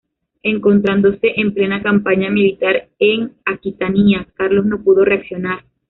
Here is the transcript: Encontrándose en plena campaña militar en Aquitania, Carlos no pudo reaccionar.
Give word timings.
Encontrándose 0.41 1.33
en 1.35 1.53
plena 1.53 1.83
campaña 1.83 2.31
militar 2.31 2.89
en 2.97 3.33
Aquitania, 3.45 4.25
Carlos 4.33 4.65
no 4.65 4.83
pudo 4.83 5.05
reaccionar. 5.05 5.59